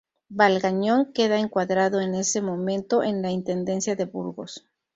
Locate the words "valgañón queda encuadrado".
0.29-2.01